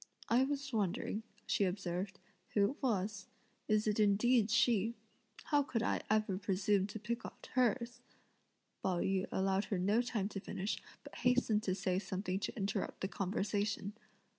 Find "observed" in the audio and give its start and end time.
1.63-2.17